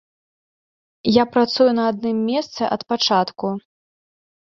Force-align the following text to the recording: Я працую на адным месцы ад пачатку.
Я 1.17 1.25
працую 1.35 1.69
на 1.81 1.87
адным 1.91 2.17
месцы 2.33 2.61
ад 2.75 2.81
пачатку. 2.91 3.57